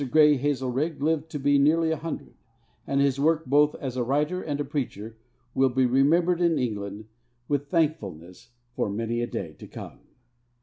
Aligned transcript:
Grey 0.09 0.35
Hazelrigg 0.35 0.99
lived 0.99 1.29
to 1.29 1.37
be 1.37 1.59
nearly 1.59 1.91
a 1.91 1.95
hundred, 1.95 2.33
and 2.87 2.99
his 2.99 3.19
work, 3.19 3.45
both 3.45 3.75
as 3.75 3.95
a 3.95 4.03
writer 4.03 4.41
and 4.41 4.59
a 4.59 4.65
preacher, 4.65 5.15
will 5.53 5.69
be 5.69 5.85
remembered 5.85 6.41
in 6.41 6.57
England 6.57 7.05
with 7.47 7.67
thankfulness 7.67 8.49
for 8.75 8.89
many 8.89 9.21
a 9.21 9.27
day 9.27 9.53
to 9.53 9.67
come. 9.67 9.99